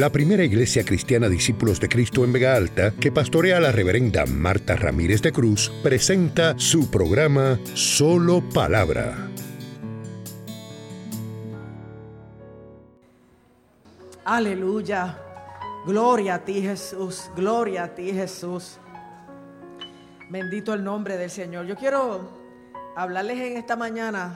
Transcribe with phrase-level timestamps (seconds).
[0.00, 4.74] la primera iglesia cristiana Discípulos de Cristo en Vega Alta, que pastorea la reverenda Marta
[4.74, 9.28] Ramírez de Cruz, presenta su programa Solo Palabra.
[14.24, 15.18] Aleluya.
[15.86, 17.30] Gloria a ti Jesús.
[17.36, 18.78] Gloria a ti Jesús.
[20.30, 21.66] Bendito el nombre del Señor.
[21.66, 22.26] Yo quiero
[22.96, 24.32] hablarles en esta mañana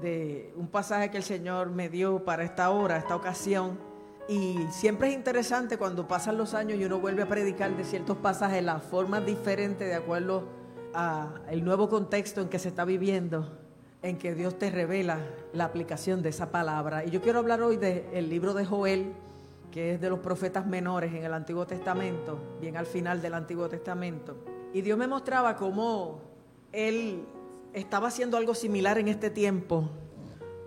[0.00, 3.93] de un pasaje que el Señor me dio para esta hora, esta ocasión.
[4.28, 8.16] Y siempre es interesante cuando pasan los años y uno vuelve a predicar de ciertos
[8.16, 10.44] pasajes, las formas diferentes de acuerdo
[10.94, 13.58] al nuevo contexto en que se está viviendo,
[14.00, 15.18] en que Dios te revela
[15.52, 17.04] la aplicación de esa palabra.
[17.04, 19.12] Y yo quiero hablar hoy del libro de Joel,
[19.70, 23.68] que es de los profetas menores en el Antiguo Testamento, bien al final del Antiguo
[23.68, 24.36] Testamento.
[24.72, 26.20] Y Dios me mostraba cómo
[26.72, 27.24] Él
[27.72, 29.90] estaba haciendo algo similar en este tiempo,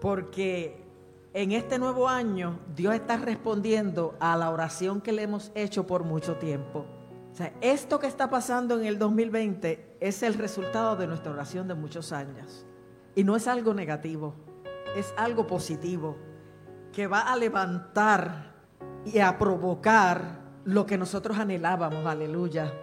[0.01, 0.86] porque
[1.37, 6.03] en este nuevo año Dios está respondiendo a la oración que le hemos hecho por
[6.03, 6.87] mucho tiempo.
[7.31, 11.67] O sea, esto que está pasando en el 2020 es el resultado de nuestra oración
[11.67, 12.65] de muchos años.
[13.13, 14.33] Y no es algo negativo,
[14.95, 16.17] es algo positivo
[16.91, 18.55] que va a levantar
[19.05, 22.73] y a provocar lo que nosotros anhelábamos, aleluya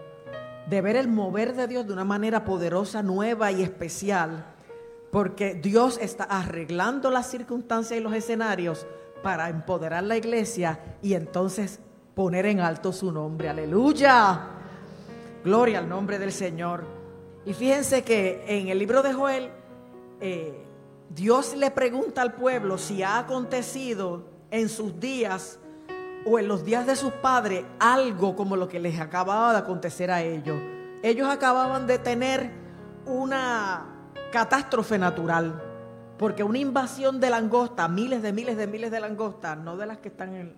[0.69, 4.54] de ver el mover de Dios de una manera poderosa, nueva y especial,
[5.15, 8.85] porque Dios está arreglando las circunstancias y los escenarios
[9.23, 11.79] para empoderar la iglesia y entonces
[12.17, 13.49] poner en alto su nombre.
[13.49, 14.41] Aleluya.
[15.45, 16.83] Gloria al nombre del Señor.
[17.47, 19.51] Y fíjense que en el libro de Joel,
[20.21, 20.67] eh,
[21.11, 25.61] Dios le pregunta al pueblo si ha acontecido en sus días
[26.27, 30.11] o en los días de sus padres algo como lo que les acababa de acontecer
[30.11, 30.61] a ellos.
[31.05, 32.51] Ellos acababan de tener
[33.07, 33.94] una
[34.33, 35.63] catástrofe natural,
[36.19, 39.99] porque una invasión de langosta, miles de miles de miles de langostas, no de las
[39.99, 40.57] que están en,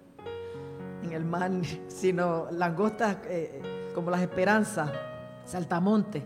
[1.02, 1.50] en el mar,
[1.88, 3.62] sino langostas eh,
[3.94, 4.90] como las esperanzas,
[5.44, 6.22] saltamontes,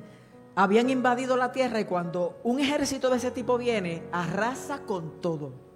[0.56, 5.70] habían invadido la tierra y cuando un ejército de ese tipo viene, arrasa con todo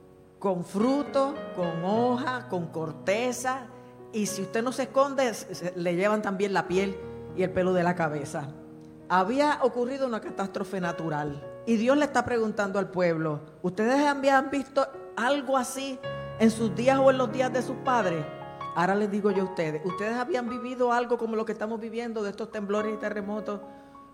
[0.44, 3.62] con fruto, con hoja, con corteza.
[4.12, 5.32] Y si usted no se esconde,
[5.75, 6.98] le llevan también la piel
[7.34, 8.48] y el pelo de la cabeza.
[9.16, 11.41] Había ocurrido una catástrofe natural.
[11.66, 16.00] Y Dios le está preguntando al pueblo, ¿ustedes habían visto algo así
[16.41, 18.26] en sus días o en los días de sus padres?
[18.74, 22.24] Ahora les digo yo a ustedes, ¿ustedes habían vivido algo como lo que estamos viviendo
[22.24, 23.60] de estos temblores y terremotos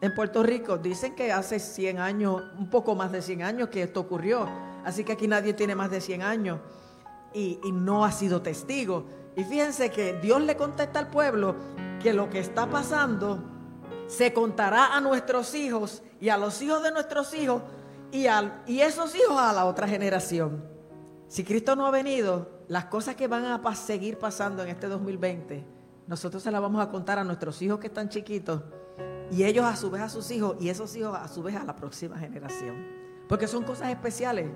[0.03, 0.77] en Puerto Rico?
[0.77, 4.47] Dicen que hace 100 años, un poco más de 100 años que esto ocurrió.
[4.85, 6.61] Así que aquí nadie tiene más de 100 años
[7.33, 9.07] y, no ha sido testigo.
[9.35, 11.57] Y fíjense que Dios le contesta al pueblo
[12.03, 13.60] que lo que está pasando
[14.11, 17.63] se contará a nuestros hijos y a los hijos de nuestros hijos
[18.11, 18.27] y,
[18.67, 20.65] y esos hijos a la otra generación.
[21.29, 25.65] Si Cristo no ha venido, las cosas que van a seguir pasando en este 2020,
[26.07, 28.63] nosotros se las vamos a contar a nuestros hijos que están chiquitos
[29.31, 31.65] y ellos a su vez a sus hijos y esos hijos a su vez a
[31.65, 32.85] la próxima generación.
[33.29, 34.51] Porque son cosas especiales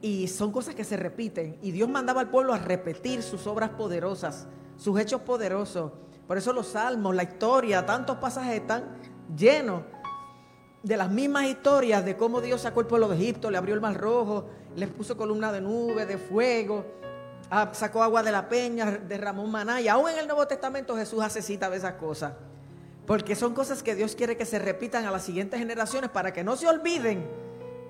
[0.00, 1.58] y son cosas que se repiten.
[1.60, 5.92] Y Dios mandaba al pueblo a repetir sus obras poderosas, sus hechos poderosos.
[6.26, 8.84] Por eso los salmos, la historia, tantos pasajes están
[9.36, 9.82] llenos
[10.82, 13.80] de las mismas historias de cómo Dios sacó el pueblo de Egipto, le abrió el
[13.80, 16.84] mar rojo, les puso columna de nube, de fuego,
[17.50, 19.80] ah, sacó agua de la peña, derramó maná.
[19.80, 22.34] Y aún en el Nuevo Testamento Jesús hace cita de esas cosas.
[23.06, 26.42] Porque son cosas que Dios quiere que se repitan a las siguientes generaciones para que
[26.42, 27.26] no se olviden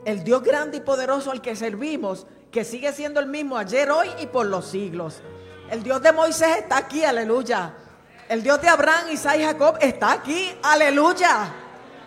[0.05, 4.09] el Dios grande y poderoso al que servimos, que sigue siendo el mismo ayer, hoy
[4.21, 5.21] y por los siglos.
[5.71, 7.75] El Dios de Moisés está aquí, aleluya.
[8.29, 11.49] El Dios de Abraham, Isaac y Jacob está aquí, aleluya.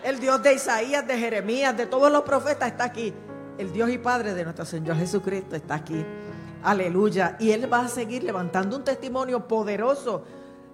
[0.04, 3.14] El Dios de Isaías, de Jeremías, de todos los profetas está aquí.
[3.56, 6.04] El Dios y Padre de nuestro Señor Jesucristo está aquí.
[6.62, 7.36] Aleluya.
[7.40, 10.24] Y Él va a seguir levantando un testimonio poderoso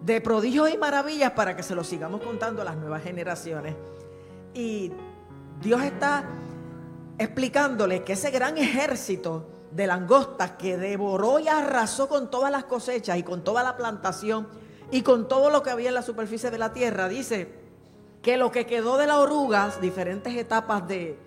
[0.00, 3.76] de prodigios y maravillas para que se lo sigamos contando a las nuevas generaciones.
[4.52, 4.90] Y
[5.60, 6.24] Dios está
[7.18, 13.16] explicándole que ese gran ejército de langostas que devoró y arrasó con todas las cosechas
[13.16, 16.58] y con toda la plantación y con todo lo que había en la superficie de
[16.58, 17.48] la tierra, dice
[18.22, 21.18] que lo que quedó de las orugas, diferentes etapas de,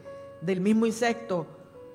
[0.42, 1.48] del mismo insecto,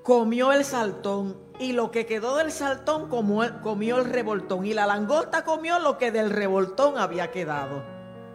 [0.03, 4.85] comió el saltón y lo que quedó del saltón comió, comió el revoltón y la
[4.85, 7.83] langosta comió lo que del revoltón había quedado.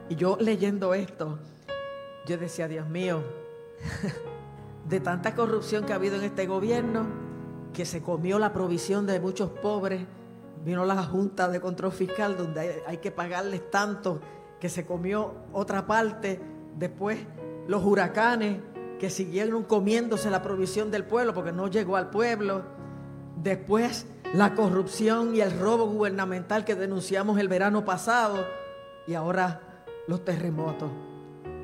[0.08, 1.38] Y yo leyendo esto,
[2.26, 3.22] yo decía, Dios mío,
[4.88, 7.06] de tanta corrupción que ha habido en este gobierno,
[7.72, 10.02] que se comió la provisión de muchos pobres.
[10.64, 14.20] Vino la Junta de Control Fiscal donde hay, que pagarles tanto,
[14.60, 16.40] que se comió otra parte.
[16.76, 17.18] Después
[17.66, 18.58] los huracanes
[18.98, 22.62] que siguieron comiéndose la provisión del pueblo porque no llegó al pueblo.
[23.42, 28.44] Después la corrupción y el robo gubernamental que denunciamos el verano pasado
[29.06, 29.60] y ahora
[30.06, 30.90] los terremotos.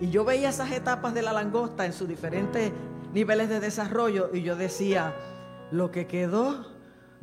[0.01, 2.73] Y yo veía esas etapas de la langosta en sus diferentes
[3.13, 5.15] niveles de desarrollo y yo decía,
[5.71, 6.76] lo que quedó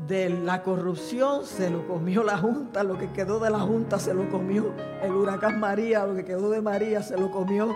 [0.08, 4.14] de la corrupción se lo comió la Junta, lo que quedó de la Junta se
[4.14, 7.76] lo comió el huracán María, lo que quedó de María se lo comió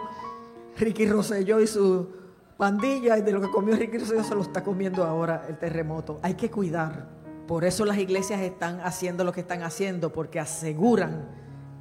[0.77, 2.09] Ricky Rosselló y su
[2.57, 6.19] pandilla, y de lo que comió Ricky Rosselló se lo está comiendo ahora el terremoto.
[6.21, 7.15] Hay que cuidar.
[7.47, 11.29] Por eso las iglesias están haciendo lo que están haciendo, porque aseguran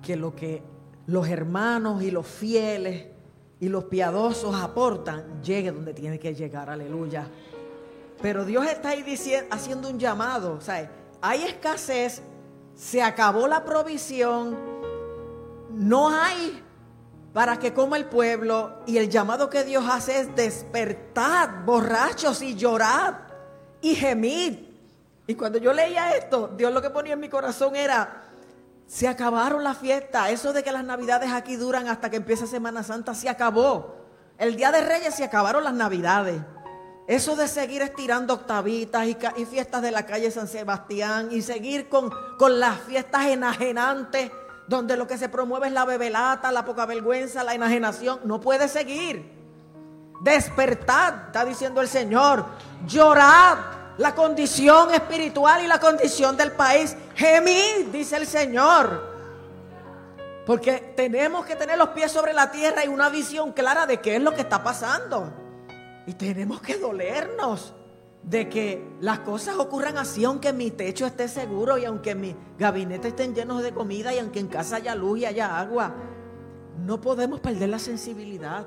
[0.01, 0.63] que lo que
[1.07, 3.07] los hermanos y los fieles
[3.59, 6.71] y los piadosos aportan llegue donde tiene que llegar.
[6.71, 7.29] Aleluya.
[8.21, 10.55] Pero Dios está ahí diciendo, haciendo un llamado.
[10.55, 10.91] O sea,
[11.21, 12.23] hay escasez,
[12.75, 14.57] se acabó la provisión,
[15.71, 16.63] no hay
[17.33, 18.81] para que coma el pueblo.
[18.87, 23.27] Y el llamado que Dios hace es despertar, borrachos y llorar
[23.83, 24.67] y gemir.
[25.27, 28.23] Y cuando yo leía esto, Dios lo que ponía en mi corazón era,
[28.87, 30.31] se acabaron las fiestas.
[30.31, 33.97] Eso de que las navidades aquí duran hasta que empieza Semana Santa, se acabó.
[34.39, 36.41] El Día de Reyes se acabaron las navidades.
[37.07, 42.11] Eso de seguir estirando octavitas y, fiestas de la calle San Sebastián y seguir con,
[42.37, 44.33] con las fiestas enajenantes,
[44.67, 48.67] donde lo que se promueve es la bebelata, la poca vergüenza, la enajenación, no puede
[48.67, 49.37] seguir.
[50.21, 52.45] Despertad, está diciendo el Señor.
[52.87, 53.59] Llorad
[53.99, 56.97] la condición espiritual y la condición del país.
[57.15, 59.15] Gemid, dice el Señor.
[60.45, 64.17] Porque tenemos que tener los pies sobre la tierra y una visión clara de qué
[64.17, 65.46] es lo que está pasando.
[66.07, 67.75] Y tenemos que dolernos
[68.23, 73.09] de que las cosas ocurran así, aunque mi techo esté seguro y aunque mi gabinete
[73.09, 75.95] estén llenos de comida y aunque en casa haya luz y haya agua.
[76.85, 78.67] No podemos perder la sensibilidad.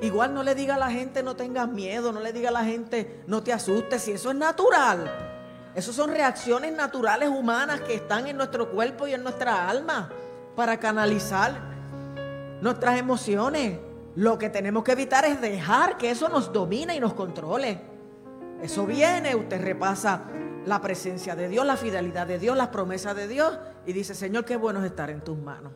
[0.00, 2.64] Igual no le diga a la gente no tengas miedo, no le diga a la
[2.64, 5.10] gente no te asustes, si eso es natural.
[5.74, 10.10] Esas son reacciones naturales humanas que están en nuestro cuerpo y en nuestra alma
[10.56, 11.60] para canalizar
[12.60, 13.78] nuestras emociones.
[14.16, 17.80] Lo que tenemos que evitar es dejar que eso nos domine y nos controle.
[18.62, 20.22] Eso viene, usted repasa
[20.64, 24.44] la presencia de Dios, la fidelidad de Dios, las promesas de Dios y dice, Señor,
[24.44, 25.72] qué bueno es estar en tus manos.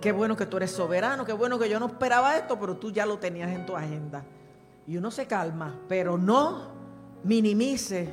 [0.00, 2.92] Qué bueno que tú eres soberano, qué bueno que yo no esperaba esto, pero tú
[2.92, 4.24] ya lo tenías en tu agenda.
[4.86, 6.76] Y uno se calma, pero no
[7.24, 8.08] minimice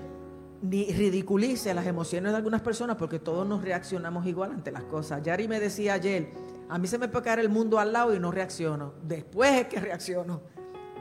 [0.61, 5.21] ni ridiculice las emociones de algunas personas porque todos nos reaccionamos igual ante las cosas.
[5.21, 6.31] Yari me decía ayer,
[6.69, 8.93] a mí se me puede caer el mundo al lado y no reacciono.
[9.03, 10.41] Después es que reacciono.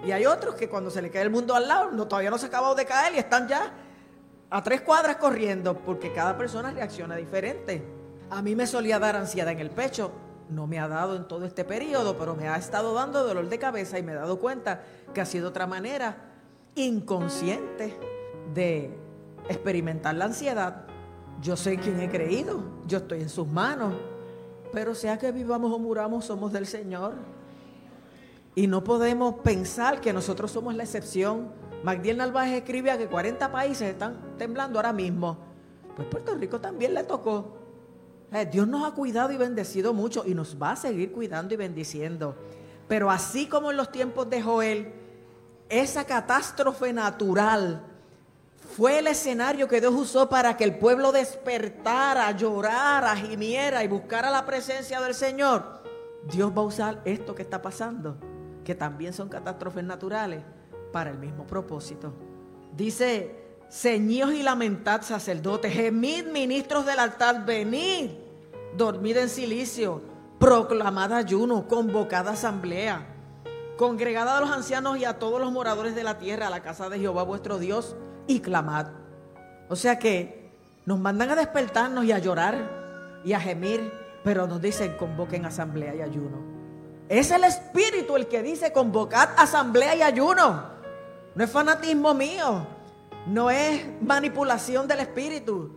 [0.05, 2.39] Y hay otros que cuando se le cae el mundo al lado, no, todavía no
[2.39, 3.73] se ha acabado de caer y están ya
[4.51, 7.83] a tres cuadras corriendo, porque cada persona reacciona diferente.
[8.31, 10.13] A mí me solía dar ansiedad en el pecho,
[10.51, 13.59] no me ha dado en todo este periodo, pero me ha estado dando dolor de
[13.59, 14.83] cabeza y me he dado cuenta
[15.15, 16.17] que ha sido otra manera
[16.75, 17.97] inconsciente
[18.53, 18.95] de
[19.49, 20.85] experimentar la ansiedad.
[21.41, 23.95] Yo sé quién he creído, yo estoy en sus manos,
[24.73, 27.15] pero sea que vivamos o muramos, somos del Señor.
[28.55, 31.51] Y no podemos pensar que nosotros somos la excepción.
[31.83, 35.39] Magdiel Narváez escribe que 40 países están temblando ahora mismo.
[35.97, 37.59] Pues Puerto Rico también le tocó.
[38.33, 41.57] Eh, Dios nos ha cuidado y bendecido mucho y nos va a seguir cuidando y
[41.57, 42.35] bendiciendo.
[42.89, 44.93] Pero así como en los tiempos de Joel,
[45.69, 47.92] esa catástrofe natural
[48.77, 54.31] fue el escenario que Dios usó para que el pueblo despertara, llorara, gimiera y buscara
[54.31, 55.83] la presencia del Señor.
[56.25, 58.17] Dios va a usar esto que está pasando,
[58.65, 60.43] que también son catástrofes naturales,
[60.93, 62.13] para el mismo propósito.
[62.77, 63.35] Dice,
[63.71, 68.11] ceñíos y lamentad sacerdotes, gemid ministros del altar, venid,
[68.77, 70.03] dormid en silicio,
[70.39, 73.12] proclamad ayuno, convocad asamblea,
[73.83, 76.89] congregad a los ancianos y a todos los moradores de la tierra a la casa
[76.89, 77.97] de Jehová vuestro Dios
[78.29, 78.87] y clamad.
[79.69, 80.53] O sea que
[80.87, 85.97] nos mandan a despertarnos y a llorar y a gemir, pero nos dicen convoquen asamblea
[85.97, 86.39] y ayuno.
[87.09, 90.63] Es el Espíritu el que dice convocad asamblea y ayuno.
[91.35, 92.65] No es fanatismo mío,
[93.27, 95.73] no es manipulación del Espíritu.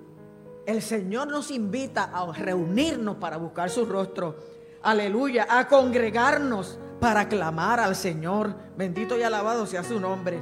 [0.67, 4.35] El Señor nos invita a reunirnos para buscar su rostro.
[4.83, 8.55] Aleluya, a congregarnos para clamar al Señor.
[8.77, 10.41] Bendito y alabado sea su nombre.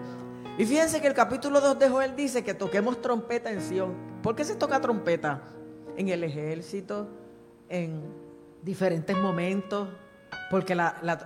[0.58, 3.94] Y fíjense que el capítulo 2 de Joel dice que toquemos trompeta en Sion.
[4.22, 5.42] ¿Por qué se toca trompeta?
[5.98, 7.08] En el ejército,
[7.70, 8.04] en
[8.62, 9.90] diferentes momentos.
[10.52, 10.74] Porque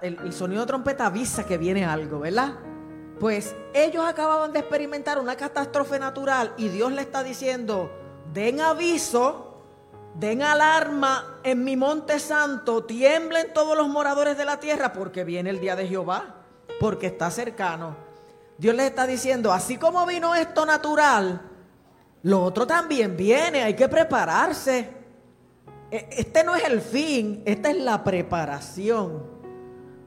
[0.02, 2.56] el, sonido de trompeta avisa que viene algo, ¿verdad?
[3.20, 7.92] Pues ellos acababan de experimentar una catástrofe natural y Dios le está diciendo,
[8.34, 9.47] den aviso,
[10.20, 15.52] den alarma en mi monte santo, tiemblen todos los moradores de la tierra porque viene
[15.52, 16.38] el día de Jehová,
[16.80, 17.96] porque está cercano.
[18.58, 21.42] Dios les está diciendo, así como vino esto natural,
[22.24, 24.90] lo otro también viene, hay que prepararse.
[25.92, 29.24] E, este no es el fin, esta es la preparación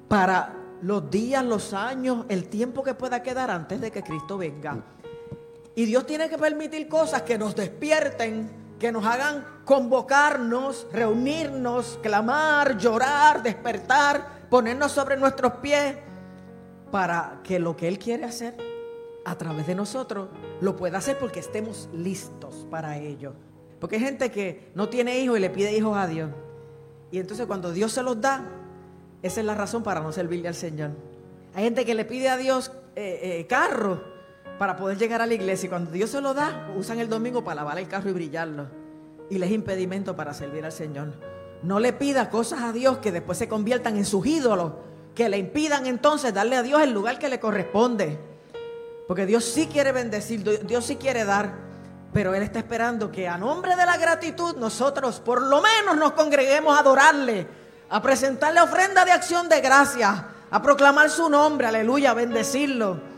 [0.08, 4.76] para los días, los años, el tiempo que pueda quedar antes de que Cristo venga.
[5.76, 12.78] Y Dios tiene que permitir cosas que nos despierten, que nos hagan convocarnos, reunirnos, clamar,
[12.78, 15.96] llorar, despertar, ponernos sobre nuestros pies,
[16.90, 18.56] para que lo que Él quiere hacer
[19.24, 20.28] a través de nosotros
[20.60, 23.34] lo pueda hacer porque estemos listos para ello.
[23.78, 26.30] Porque hay gente que no tiene hijos y le pide hijos a Dios.
[27.12, 28.44] Y entonces cuando Dios se los da,
[29.22, 30.90] esa es la razón para no servirle al Señor.
[31.54, 34.19] Hay gente que le pide a Dios eh, eh, carro
[34.60, 35.68] para poder llegar a la iglesia.
[35.68, 38.66] Y cuando Dios se lo da, usan el domingo para lavar el carro y brillarlo.
[39.30, 41.14] Y les es impedimento para servir al Señor.
[41.62, 44.72] No le pida cosas a Dios que después se conviertan en sus ídolos,
[45.14, 48.18] que le impidan entonces darle a Dios el lugar que le corresponde.
[49.08, 51.54] Porque Dios sí quiere bendecir, Dios sí quiere dar,
[52.12, 56.12] pero Él está esperando que a nombre de la gratitud nosotros por lo menos nos
[56.12, 57.46] congreguemos a adorarle,
[57.88, 63.08] a presentarle ofrenda de acción de gracia, a proclamar su nombre, aleluya, a bendecirlo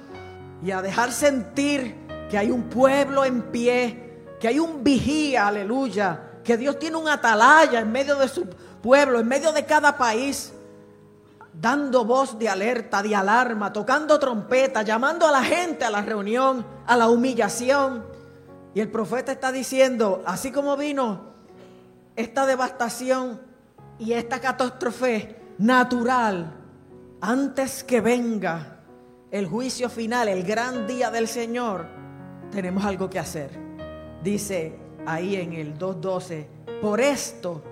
[0.62, 1.97] y a dejar sentir
[2.31, 7.09] que hay un pueblo en pie, que hay un vigía, aleluya, que Dios tiene un
[7.09, 8.47] atalaya en medio de su
[8.83, 10.52] pueblo, en medio de cada país,
[11.52, 16.64] dando voz de alerta, de alarma, tocando trompeta, llamando a la gente a la reunión,
[16.87, 18.04] a la humillación.
[18.75, 21.33] Y el profeta está diciendo, así como vino
[22.16, 23.40] esta devastación
[23.99, 26.52] y esta catástrofe natural,
[27.21, 28.81] antes que venga
[29.32, 31.86] el juicio final, el gran día del Señor,
[32.50, 33.50] tenemos algo que hacer.
[34.22, 36.46] Dice ahí en el 2.12,
[36.82, 37.62] por esto,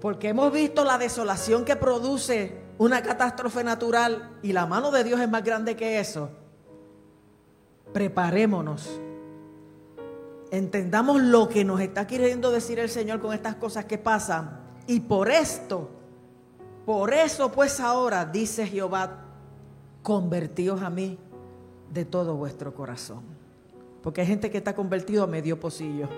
[0.00, 5.20] porque hemos visto la desolación que produce una catástrofe natural y la mano de Dios
[5.20, 6.30] es más grande que eso,
[7.92, 8.98] preparémonos.
[10.50, 14.60] Entendamos lo que nos está queriendo decir el Señor con estas cosas que pasan.
[14.86, 15.90] Y por esto,
[16.86, 19.31] por eso pues ahora, dice Jehová,
[20.02, 21.18] convertíos a mí
[21.92, 23.22] de todo vuestro corazón.
[24.02, 26.08] Porque hay gente que está convertido a medio pocillo.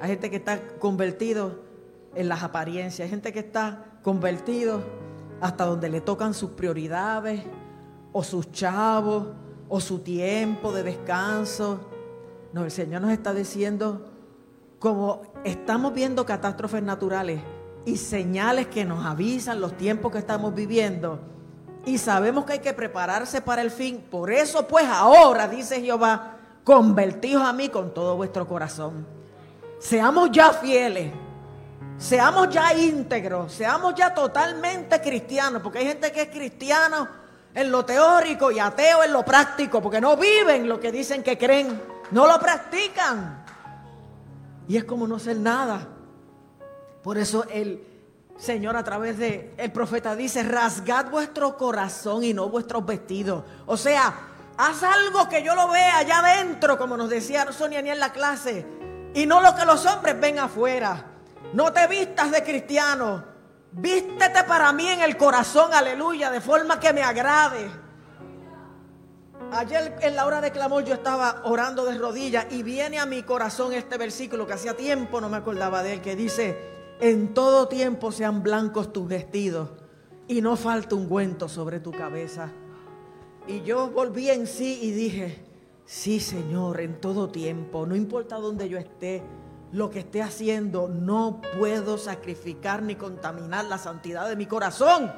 [0.00, 1.60] Hay gente que está convertido
[2.14, 3.06] en las apariencias.
[3.06, 4.82] Hay gente que está convertido
[5.40, 7.42] hasta donde le tocan sus prioridades
[8.12, 9.28] o sus chavos
[9.68, 11.80] o su tiempo de descanso.
[12.52, 14.06] No, el Señor nos está diciendo,
[14.78, 17.40] como estamos viendo catástrofes naturales
[17.84, 21.20] y señales que nos avisan los tiempos que estamos viviendo,
[21.88, 24.04] y sabemos que hay que prepararse para el fin.
[24.10, 29.06] Por eso pues ahora, dice Jehová, convertíos a mí con todo vuestro corazón.
[29.78, 31.10] Seamos ya fieles,
[31.96, 37.08] seamos ya íntegros, seamos ya totalmente cristianos, porque hay gente que es cristiano
[37.54, 41.38] en lo teórico y ateo en lo práctico, porque no viven lo que dicen que
[41.38, 41.80] creen,
[42.10, 43.44] no lo practican.
[44.68, 45.88] Y es como no ser nada.
[47.02, 47.97] Por eso el
[48.38, 53.42] Señor, a través de el profeta dice, rasgad vuestro corazón y no vuestros vestidos.
[53.66, 54.14] O sea,
[54.56, 58.12] haz algo que yo lo vea allá adentro, como nos decía Sonia ni en la
[58.12, 58.64] clase,
[59.12, 61.04] y no lo que los hombres ven afuera.
[61.52, 63.24] No te vistas de cristiano,
[63.72, 67.68] vístete para mí en el corazón, aleluya, de forma que me agrade.
[69.50, 73.24] Ayer en la hora de clamor yo estaba orando de rodillas y viene a mi
[73.24, 77.68] corazón este versículo que hacía tiempo no me acordaba de él, que dice, en todo
[77.68, 79.70] tiempo sean blancos tus vestidos
[80.26, 82.50] y no falte ungüento sobre tu cabeza.
[83.46, 85.44] Y yo volví en sí y dije,
[85.86, 89.22] sí Señor, en todo tiempo, no importa dónde yo esté,
[89.72, 95.12] lo que esté haciendo, no puedo sacrificar ni contaminar la santidad de mi corazón.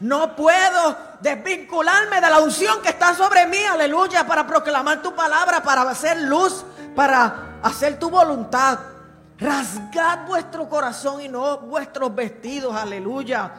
[0.00, 5.62] No puedo desvincularme de la unción que está sobre mí, aleluya, para proclamar tu palabra,
[5.62, 6.64] para hacer luz,
[6.96, 8.78] para hacer tu voluntad.
[9.38, 13.52] Rasgad vuestro corazón y no vuestros vestidos, aleluya.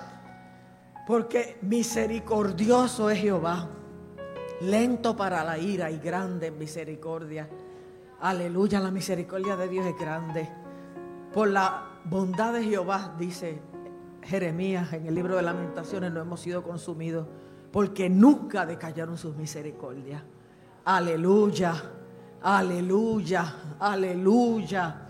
[1.05, 3.67] Porque misericordioso es Jehová,
[4.61, 7.47] lento para la ira y grande en misericordia.
[8.21, 10.49] Aleluya, la misericordia de Dios es grande.
[11.33, 13.61] Por la bondad de Jehová, dice
[14.23, 17.27] Jeremías en el libro de lamentaciones, no hemos sido consumidos,
[17.71, 20.23] porque nunca decallaron sus misericordias.
[20.85, 21.73] Aleluya,
[22.41, 25.04] aleluya, aleluya.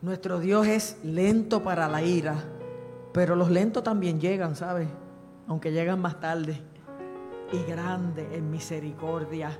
[0.00, 2.36] Nuestro Dios es lento para la ira,
[3.12, 4.88] pero los lentos también llegan, ¿sabes?
[5.48, 6.62] Aunque llegan más tarde.
[7.50, 9.50] Y grande en misericordia.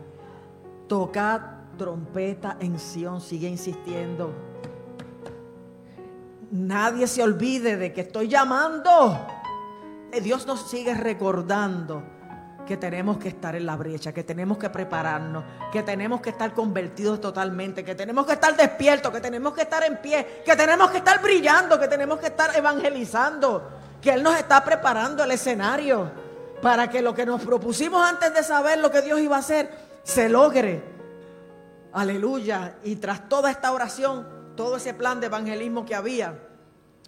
[0.87, 1.40] Tocad
[1.76, 4.33] trompeta en Sión, sigue insistiendo.
[6.52, 9.18] Nadie se olvide de que estoy llamando.
[10.23, 12.02] Dios nos sigue recordando
[12.68, 16.52] que tenemos que estar en la brecha, que tenemos que prepararnos, que tenemos que estar
[16.52, 20.90] convertidos totalmente, que tenemos que estar despiertos, que tenemos que estar en pie, que tenemos
[20.90, 23.66] que estar brillando, que tenemos que estar evangelizando,
[24.02, 26.10] que Él nos está preparando el escenario
[26.60, 29.70] para que lo que nos propusimos antes de saber lo que Dios iba a hacer
[30.02, 30.82] se logre.
[31.94, 32.76] Aleluya.
[32.84, 36.38] Y tras toda esta oración, todo ese plan de evangelismo que había,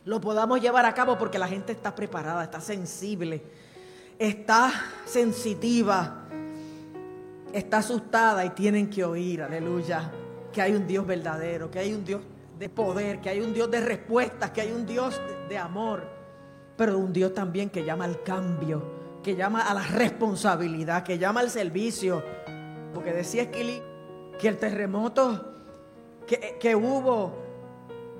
[0.07, 3.45] lo podamos llevar a cabo porque la gente está preparada, está sensible
[4.21, 4.71] está
[5.07, 6.27] sensitiva,
[7.55, 10.13] está asustada y tienen que oír, aleluya,
[10.53, 12.21] que hay un Dios verdadero, que hay un Dios
[12.59, 16.07] de poder, que hay un Dios de respuestas, que hay un Dios de, amor,
[16.77, 21.41] pero un Dios también que llama al cambio, que llama a la responsabilidad, que llama
[21.41, 22.23] al servicio.
[22.93, 23.81] Porque decía Esquilí
[24.39, 25.55] que el terremoto
[26.27, 27.39] que, que hubo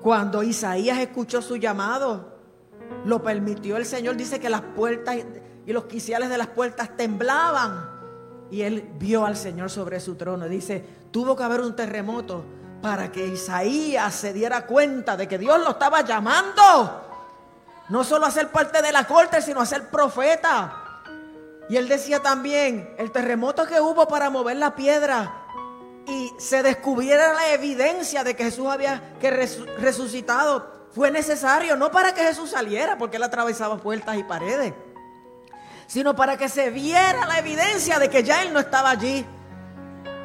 [0.01, 2.39] cuando Isaías escuchó su llamado,
[3.05, 4.15] lo permitió el Señor.
[4.17, 5.17] Dice que las puertas
[5.65, 7.89] y los quiciales de las puertas temblaban.
[8.49, 10.47] Y él vio al Señor sobre su trono.
[10.47, 12.43] Dice, tuvo que haber un terremoto
[12.81, 17.07] para que Isaías se diera cuenta de que Dios lo estaba llamando.
[17.89, 21.01] No solo a ser parte de la corte, sino a ser profeta.
[21.69, 25.37] Y él decía también, el terremoto que hubo para mover la piedra
[26.07, 32.13] y se descubriera la evidencia de que Jesús había que resucitado, fue necesario, no para
[32.13, 34.73] que Jesús saliera, porque él atravesaba puertas y paredes
[35.91, 39.25] sino para que se viera la evidencia de que ya Él no estaba allí.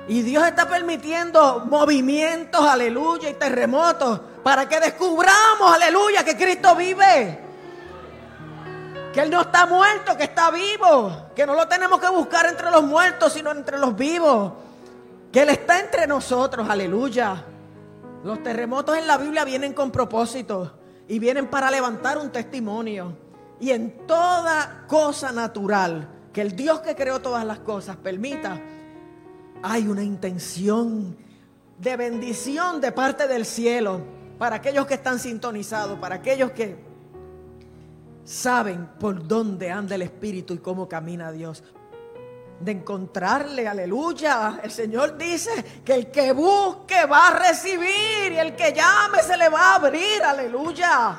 [0.06, 7.40] Y Dios está permitiendo movimientos, aleluya, y terremotos, para que descubramos, aleluya, que Cristo vive.
[9.12, 11.30] Que Él no está muerto, que está vivo.
[11.34, 14.52] Que no lo tenemos que buscar entre los muertos, sino entre los vivos.
[15.32, 17.42] Que Él está entre nosotros, aleluya.
[18.22, 23.25] Los terremotos en la Biblia vienen con propósito y vienen para levantar un testimonio.
[23.60, 28.60] Y en toda cosa natural que el Dios que creó todas las cosas permita,
[29.62, 31.16] hay una intención
[31.78, 34.00] de bendición de parte del cielo
[34.38, 36.76] para aquellos que están sintonizados, para aquellos que
[38.24, 41.62] saben por dónde anda el Espíritu y cómo camina Dios.
[42.60, 44.60] De encontrarle, aleluya.
[44.62, 45.50] El Señor dice
[45.84, 49.74] que el que busque va a recibir y el que llame se le va a
[49.76, 51.18] abrir, aleluya.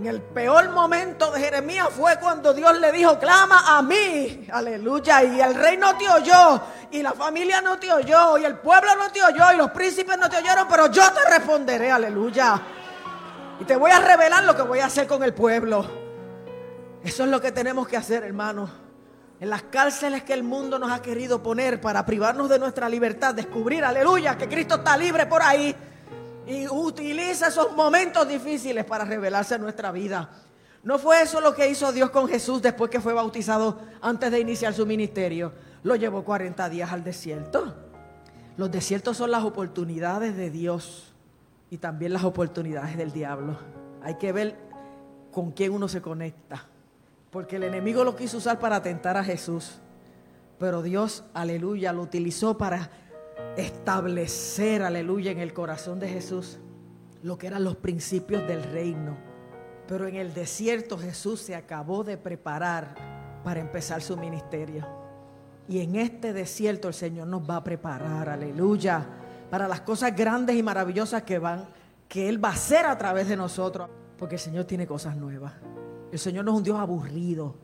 [0.00, 5.22] En el peor momento de Jeremías fue cuando Dios le dijo, clama a mí, aleluya,
[5.24, 6.58] y el rey no te oyó,
[6.90, 10.16] y la familia no te oyó, y el pueblo no te oyó, y los príncipes
[10.16, 12.58] no te oyeron, pero yo te responderé, aleluya.
[13.60, 15.84] Y te voy a revelar lo que voy a hacer con el pueblo.
[17.04, 18.70] Eso es lo que tenemos que hacer, hermanos.
[19.38, 23.34] En las cárceles que el mundo nos ha querido poner para privarnos de nuestra libertad,
[23.34, 25.76] descubrir, aleluya, que Cristo está libre por ahí
[26.46, 30.30] y utiliza esos momentos difíciles para revelarse en nuestra vida.
[30.82, 34.40] No fue eso lo que hizo Dios con Jesús después que fue bautizado antes de
[34.40, 35.52] iniciar su ministerio.
[35.82, 37.74] Lo llevó 40 días al desierto.
[38.56, 41.12] Los desiertos son las oportunidades de Dios
[41.70, 43.58] y también las oportunidades del diablo.
[44.02, 44.56] Hay que ver
[45.30, 46.66] con quién uno se conecta.
[47.30, 49.78] Porque el enemigo lo quiso usar para atentar a Jesús.
[50.58, 52.90] Pero Dios, aleluya, lo utilizó para
[53.56, 56.58] establecer, aleluya, en el corazón de Jesús
[57.22, 59.16] lo que eran los principios del reino.
[59.86, 62.94] Pero en el desierto Jesús se acabó de preparar
[63.44, 64.86] para empezar su ministerio.
[65.68, 69.06] Y en este desierto el Señor nos va a preparar, aleluya,
[69.50, 71.66] para las cosas grandes y maravillosas que van,
[72.08, 73.88] que Él va a hacer a través de nosotros.
[74.16, 75.54] Porque el Señor tiene cosas nuevas.
[76.12, 77.54] El Señor no es un Dios aburrido.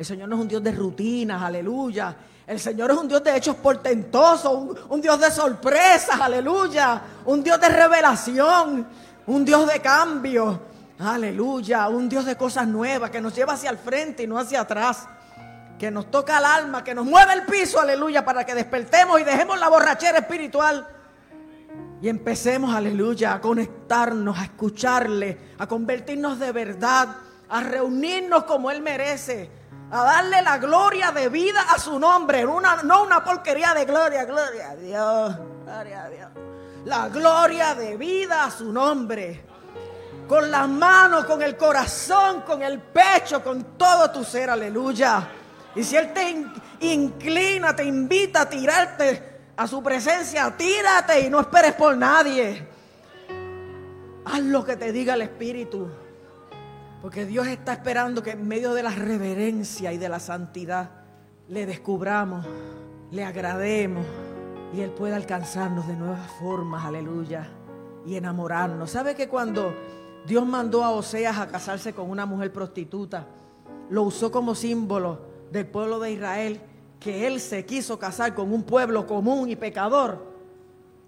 [0.00, 2.16] El Señor no es un Dios de rutinas, aleluya.
[2.46, 7.02] El Señor es un Dios de hechos portentosos, un, Dios de sorpresas, aleluya.
[7.26, 8.88] Un Dios de revelación,
[9.26, 10.58] un Dios de cambio,
[11.00, 11.86] aleluya.
[11.90, 15.06] Un Dios de cosas nuevas que nos lleva hacia el frente y no hacia atrás.
[15.78, 19.24] Que nos toca el alma, que nos mueve el piso, aleluya, para que despertemos y
[19.24, 20.88] dejemos la borrachera espiritual.
[22.00, 27.16] Y empecemos, aleluya, a conectarnos, a escucharle, a convertirnos de verdad,
[27.50, 29.59] a reunirnos como Él merece
[29.92, 34.70] a darle la gloria de vida a su nombre, no una porquería de gloria, gloria
[34.70, 36.28] a Dios, gloria a Dios.
[36.84, 39.44] La gloria de vida a su nombre.
[40.28, 45.28] Con las manos, con el corazón, con el pecho, con todo tu ser, aleluya.
[45.74, 46.36] Y si Él te
[46.86, 52.66] inclina, te invita a tirarte a su presencia, tírate y no esperes por nadie.
[54.24, 55.90] Haz lo que te diga el Espíritu.
[57.02, 60.90] Porque Dios está esperando que en medio de la reverencia y de la santidad
[61.48, 62.46] le descubramos,
[63.10, 64.04] le agrademos
[64.74, 67.48] y Él pueda alcanzarnos de nuevas formas, aleluya,
[68.06, 68.90] y enamorarnos.
[68.90, 69.74] ¿Sabe que cuando
[70.26, 73.26] Dios mandó a Oseas a casarse con una mujer prostituta,
[73.88, 76.60] lo usó como símbolo del pueblo de Israel
[77.00, 80.30] que él se quiso casar con un pueblo común y pecador.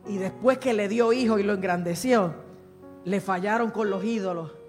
[0.08, 2.34] Y después que le dio hijo y lo engrandeció,
[3.04, 4.61] le fallaron con los ídolos.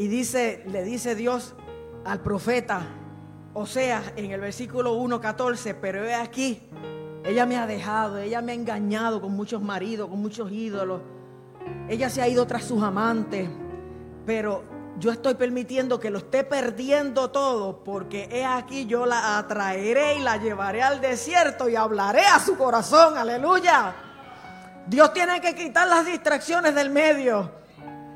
[0.00, 1.52] Y dice, le dice Dios
[2.06, 2.86] al profeta,
[3.52, 6.62] o sea, en el versículo 1.14, pero he aquí,
[7.22, 11.02] ella me ha dejado, ella me ha engañado con muchos maridos, con muchos ídolos.
[11.86, 13.50] Ella se ha ido tras sus amantes,
[14.24, 14.64] pero
[14.98, 20.20] yo estoy permitiendo que lo esté perdiendo todo porque he aquí yo la atraeré y
[20.20, 23.94] la llevaré al desierto y hablaré a su corazón, aleluya.
[24.86, 27.60] Dios tiene que quitar las distracciones del medio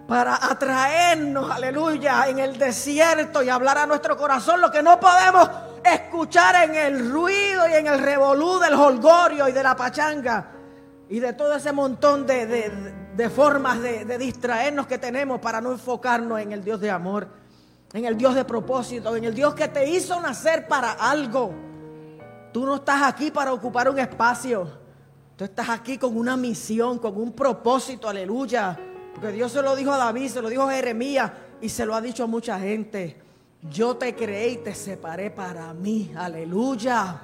[0.06, 5.48] para atraernos, aleluya, en el desierto y hablar a nuestro corazón lo que no podemos
[5.82, 10.50] escuchar en el ruido y en el revolú del holgorio y de la pachanga
[11.08, 12.46] y de todo ese montón de,
[13.14, 17.28] de, formas de, de distraernos que tenemos para no enfocarnos en el Dios de amor,
[17.92, 21.52] en el Dios de propósito, en el Dios que te hizo nacer para algo.
[22.52, 24.68] Tú no estás aquí para ocupar un espacio.
[25.36, 28.78] Tú estás aquí con una misión, con un propósito, aleluya.
[29.14, 31.94] Porque Dios se lo dijo a David, se lo dijo a Jeremías y se lo
[31.94, 33.16] ha dicho a mucha gente.
[33.70, 37.20] Yo te creé y te separé para mí, aleluya.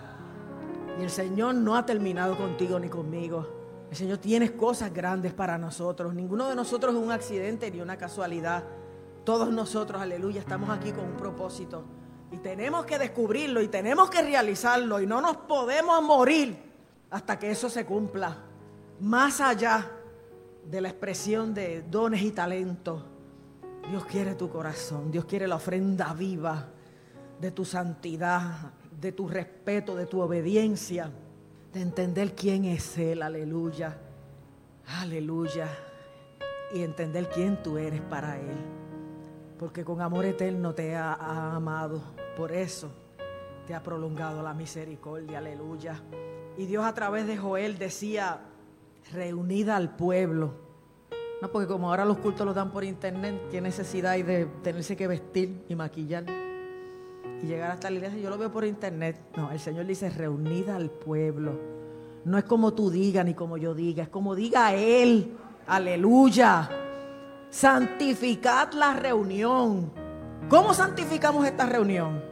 [0.99, 3.87] Y el Señor no ha terminado contigo ni conmigo.
[3.91, 6.15] El Señor tiene cosas grandes para nosotros.
[6.15, 8.65] Ninguno de nosotros es un accidente ni una casualidad.
[9.25, 11.85] Todos nosotros, aleluya, estamos aquí con un propósito.
[12.31, 15.01] Y tenemos que descubrirlo y tenemos que realizarlo.
[15.01, 16.57] Y no nos podemos morir
[17.11, 18.37] hasta que eso se cumpla.
[19.01, 19.91] Más allá
[20.65, 23.05] de la expresión de dones y talentos.
[23.89, 25.11] Dios quiere tu corazón.
[25.11, 26.69] Dios quiere la ofrenda viva
[27.41, 31.11] de tu santidad, de tu respeto, de tu obediencia
[31.73, 33.97] de entender quién es Él, aleluya,
[35.01, 35.69] aleluya,
[36.73, 38.57] y entender quién tú eres para Él,
[39.59, 41.15] porque con amor eterno te ha,
[41.55, 42.03] amado,
[42.37, 42.91] por eso
[43.67, 46.03] te ha prolongado la misericordia, aleluya.
[46.57, 48.41] Y Dios a través de Joel decía,
[49.13, 50.55] reunida al pueblo,
[51.43, 54.97] no, porque como ahora los cultos los dan por internet, ¿qué necesidad hay de tenerse
[54.97, 56.25] que vestir y maquillar?
[57.43, 58.19] y llegar hasta la iglesia.
[58.19, 59.21] Yo lo veo por internet.
[59.37, 61.59] No, el Señor dice reunida al pueblo.
[62.25, 65.37] No es como tú digas ni como yo diga, es como diga Él.
[65.67, 66.69] Aleluya.
[67.49, 69.91] Santificad la reunión.
[70.49, 72.23] ¿Cómo santificamos esta reunión?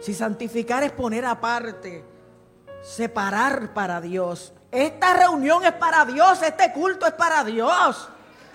[0.00, 2.04] Si santificar es poner aparte,
[2.82, 4.52] separar para Dios.
[4.72, 8.08] Esta reunión es para Dios, este culto es para Dios.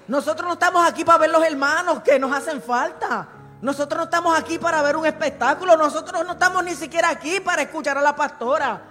[0.08, 3.28] Nosotros no estamos aquí para ver los hermanos que nos hacen falta.
[3.62, 7.62] Nosotros no estamos aquí para ver un espectáculo, nosotros no estamos ni siquiera aquí para
[7.62, 8.82] escuchar a la pastora.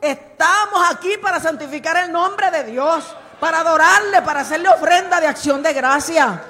[0.00, 3.04] Estamos aquí para santificar el nombre de Dios,
[3.40, 6.40] para adorarle, para hacerle ofrenda de acción de gracia.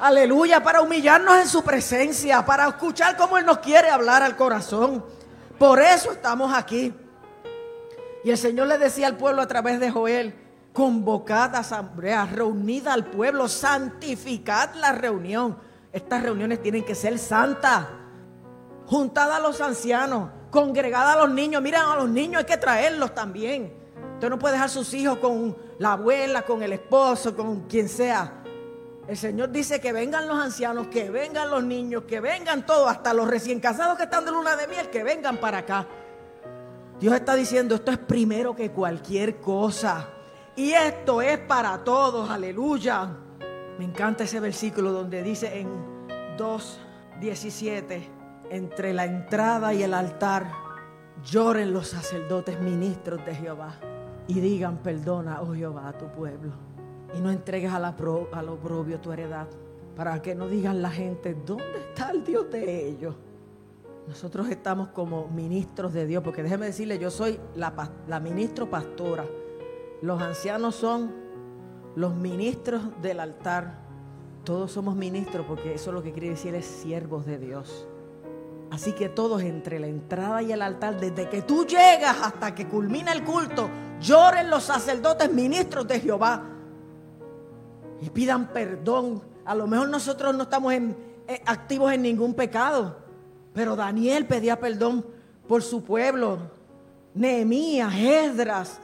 [0.00, 5.04] Aleluya, para humillarnos en su presencia, para escuchar cómo Él nos quiere hablar al corazón.
[5.56, 6.92] Por eso estamos aquí.
[8.24, 10.34] Y el Señor le decía al pueblo a través de Joel,
[10.72, 15.58] convocad asamblea, reunida al pueblo, santificad la reunión.
[15.92, 17.86] Estas reuniones tienen que ser santas.
[18.86, 21.62] Juntada a los ancianos, congregada a los niños.
[21.62, 23.72] Miren, a los niños hay que traerlos también.
[24.14, 28.40] Usted no puede dejar sus hijos con la abuela, con el esposo, con quien sea.
[29.06, 33.12] El Señor dice que vengan los ancianos, que vengan los niños, que vengan todos, hasta
[33.12, 35.86] los recién casados que están de luna de miel, que vengan para acá.
[37.00, 40.08] Dios está diciendo, esto es primero que cualquier cosa.
[40.56, 43.08] Y esto es para todos, aleluya.
[43.78, 45.68] Me encanta ese versículo donde dice en
[46.38, 48.02] 2.17,
[48.50, 50.50] entre la entrada y el altar,
[51.24, 53.74] lloren los sacerdotes ministros de Jehová
[54.28, 56.52] y digan, perdona, oh Jehová, a tu pueblo.
[57.16, 57.96] Y no entregues a la
[58.32, 59.48] al oprobio tu heredad,
[59.96, 63.14] para que no digan la gente, ¿dónde está el Dios de ellos?
[64.06, 69.24] Nosotros estamos como ministros de Dios, porque déjeme decirle, yo soy la, ministro pastora.
[70.02, 71.14] Los ancianos son
[71.96, 73.78] los ministros del altar,
[74.44, 77.86] todos somos ministros porque eso es lo que quiere decir es siervos de Dios.
[78.70, 82.66] Así que todos entre la entrada y el altar, desde que tú llegas hasta que
[82.66, 86.42] culmina el culto, lloren los sacerdotes ministros de Jehová
[88.02, 89.22] y pidan perdón.
[89.46, 90.92] A lo mejor nosotros no estamos eh,
[91.46, 93.03] activos en ningún pecado,
[93.54, 95.06] pero Daniel pedía perdón
[95.48, 96.38] por su pueblo.
[97.14, 98.80] Nehemías, Esdras,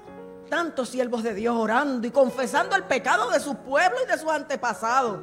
[0.49, 4.31] tantos siervos de Dios orando y confesando el pecado de su pueblo y de sus
[4.31, 5.19] antepasados.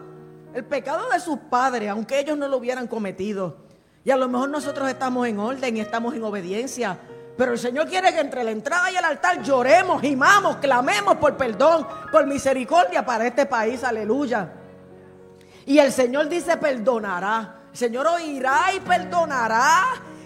[0.54, 3.58] El pecado de sus padres, aunque ellos no lo hubieran cometido.
[4.04, 7.00] Y a lo mejor nosotros estamos en orden y estamos en obediencia.
[7.38, 11.38] Pero el Señor quiere que entre la entrada y el altar lloremos, gimamos, clamemos por
[11.38, 13.84] perdón, por misericordia para este país.
[13.84, 14.52] Aleluya.
[15.66, 17.57] Y el Señor dice perdonará.
[17.78, 19.84] Señor oirá y perdonará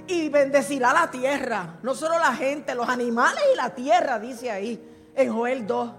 [0.08, 1.80] y bendecirá la tierra.
[1.84, 4.82] No solo la gente, los animales y la tierra, dice ahí
[5.14, 5.92] en Joel 2.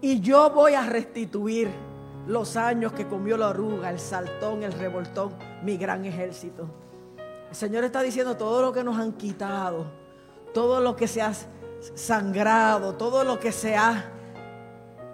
[0.00, 1.72] Y yo voy a restituir
[2.28, 5.34] los años que comió la oruga, el saltón, el revoltón,
[5.64, 6.68] mi gran ejército.
[7.50, 9.86] El Señor está diciendo todo lo que nos han quitado,
[10.54, 11.32] todo lo que se ha
[11.96, 14.04] sangrado, todo lo que se ha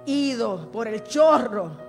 [0.04, 1.87] ido por el chorro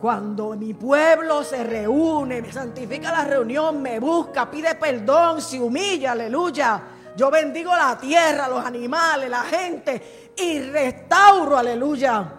[0.00, 6.12] cuando mi pueblo se reúne, me santifica la reunión, me busca, pide perdón, se humilla,
[6.12, 6.82] aleluya.
[7.16, 12.32] Yo bendigo la tierra, los animales, la gente y restauro, aleluya.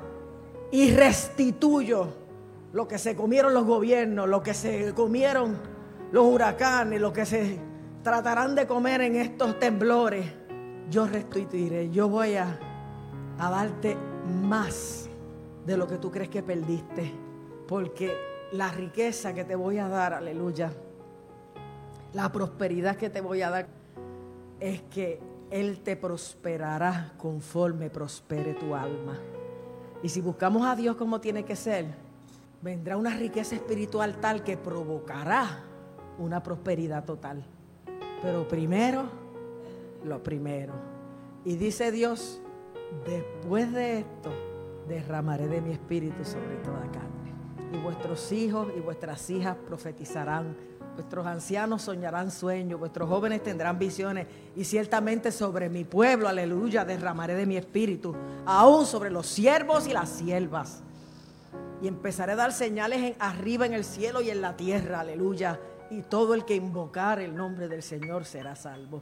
[0.72, 2.08] Y restituyo
[2.72, 5.58] lo que se comieron los gobiernos, lo que se comieron
[6.12, 7.60] los huracanes, lo que se
[8.04, 10.26] tratarán de comer en estos temblores.
[10.90, 12.58] Yo restituiré, yo voy a,
[13.38, 13.98] a darte
[14.48, 15.10] más
[15.66, 17.29] de lo que tú crees que perdiste
[17.70, 18.18] porque
[18.52, 20.74] la riqueza que te voy a dar, aleluya,
[22.14, 23.68] la prosperidad que te voy a dar,
[24.60, 25.20] es que
[25.52, 29.20] Él te prosperará conforme prospere tu alma.
[30.02, 31.86] Y si buscamos a Dios como tiene que ser,
[32.64, 35.60] vendrá una riqueza espiritual tal que provocará
[36.18, 37.46] una prosperidad total.
[38.24, 39.04] Pero primero,
[40.04, 40.74] lo primero.
[41.46, 42.42] Y dice Dios,
[43.06, 44.32] después de esto,
[44.88, 47.19] derramaré de mi espíritu sobre toda carne
[47.72, 50.56] y vuestros hijos y vuestras hijas profetizarán.
[50.96, 57.36] Vuestros ancianos soñarán sueños, vuestros jóvenes tendrán visiones y ciertamente sobre mi pueblo, aleluya, derramaré
[57.36, 60.82] de mi espíritu, aún sobre los siervos y las siervas.
[61.82, 65.60] Y empezaré a dar señales en, arriba en el cielo y en la tierra, aleluya.
[65.90, 69.02] Y todo el que invocar el nombre del Señor será salvo.